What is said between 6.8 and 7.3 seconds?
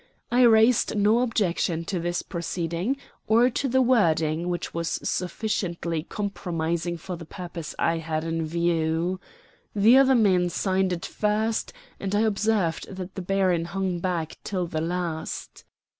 for the